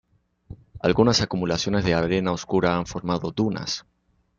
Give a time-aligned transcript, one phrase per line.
[0.79, 3.85] Algunas acumulaciones de arena oscura han formado dunas.